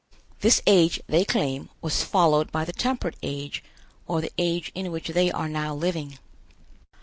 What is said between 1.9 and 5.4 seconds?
followed by the Temperate Age, or the age in which they